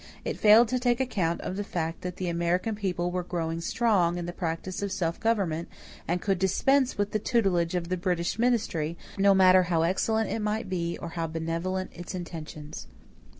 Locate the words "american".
2.27-2.73